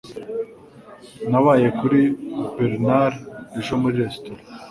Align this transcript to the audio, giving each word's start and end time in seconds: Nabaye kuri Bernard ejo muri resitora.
Nabaye 1.29 1.67
kuri 1.79 1.99
Bernard 2.57 3.15
ejo 3.59 3.73
muri 3.81 3.95
resitora. 4.03 4.41